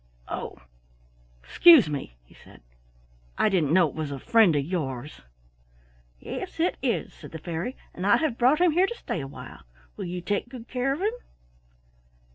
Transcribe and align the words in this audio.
"Oh, 0.29 0.57
excuse 1.43 1.87
me," 1.87 2.15
he 2.25 2.33
said. 2.33 2.63
"I 3.37 3.49
didn't 3.49 3.71
know 3.71 3.87
it 3.87 3.93
was 3.93 4.09
a 4.09 4.17
friend 4.17 4.55
of 4.55 4.65
yours." 4.65 5.21
"Yes, 6.19 6.59
it 6.59 6.75
is," 6.81 7.13
said 7.13 7.29
the 7.31 7.37
fairy, 7.37 7.77
"and 7.93 8.07
I 8.07 8.17
have 8.17 8.35
brought 8.39 8.59
him 8.61 8.71
here 8.71 8.87
to 8.87 8.97
stay 8.97 9.21
awhile. 9.21 9.61
Will 9.95 10.05
you 10.05 10.19
take 10.19 10.49
good 10.49 10.67
care 10.67 10.91
of 10.91 11.01
him?" 11.01 11.13